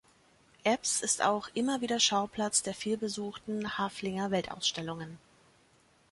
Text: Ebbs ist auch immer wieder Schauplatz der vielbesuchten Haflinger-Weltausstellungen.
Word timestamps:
Ebbs 0.65 1.01
ist 1.03 1.21
auch 1.21 1.47
immer 1.53 1.81
wieder 1.81 1.99
Schauplatz 1.99 2.63
der 2.63 2.73
vielbesuchten 2.73 3.77
Haflinger-Weltausstellungen. 3.77 5.19